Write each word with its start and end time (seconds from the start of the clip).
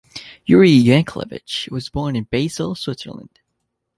Yuri 0.47 0.71
Yankelevich 0.81 1.69
was 1.69 1.89
born 1.89 2.15
in 2.15 2.23
Basel, 2.23 2.73
Switzerland. 2.73 3.37